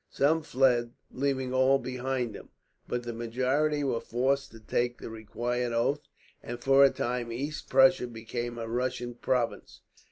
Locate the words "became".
8.07-8.57